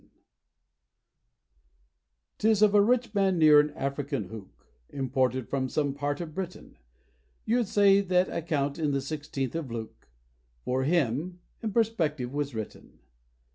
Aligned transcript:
_'Tis 2.39 2.63
of 2.63 2.73
a 2.73 2.81
rich 2.81 3.13
man 3.13 3.37
near 3.37 3.59
an 3.59 3.69
African 3.75 4.29
hoek, 4.29 4.65
Imported 4.89 5.47
from 5.47 5.69
some 5.69 5.93
part 5.93 6.19
of 6.19 6.33
Britain; 6.33 6.75
You'd 7.45 7.67
say 7.67 8.01
that 8.01 8.27
account 8.27 8.79
in 8.79 8.93
the 8.93 9.01
sixteenth 9.01 9.53
of 9.53 9.69
Luke 9.71 10.09
For 10.65 10.85
him, 10.85 11.39
in 11.61 11.71
perspective, 11.71 12.33
was 12.33 12.55
written. 12.55 12.97